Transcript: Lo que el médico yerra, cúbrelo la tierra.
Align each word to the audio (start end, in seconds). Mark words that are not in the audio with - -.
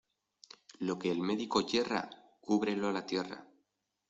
Lo 0.79 0.97
que 0.97 1.11
el 1.11 1.19
médico 1.21 1.61
yerra, 1.61 2.09
cúbrelo 2.41 2.91
la 2.91 3.05
tierra. 3.05 3.45